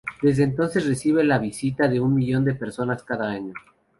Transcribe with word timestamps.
Desde 0.23 0.41
entonces 0.43 0.87
recibe 0.87 1.23
la 1.23 1.37
visita 1.37 1.87
de 1.87 1.99
un 1.99 2.15
millón 2.15 2.43
de 2.43 2.55
personas 2.55 3.03
cada 3.03 3.29
año. 3.29 3.53